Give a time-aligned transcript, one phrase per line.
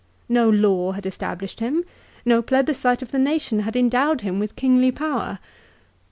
[0.27, 1.85] No law had established him.
[2.25, 5.37] No plebiscite of the nation had endowed him with kingly power.